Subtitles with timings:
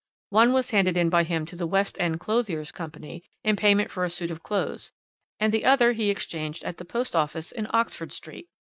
[0.31, 4.03] One was handed in by him to the West End Clothiers Company, in payment for
[4.03, 4.91] a suit of clothes,
[5.39, 8.49] and the other he changed at the Post Office in Oxford Street.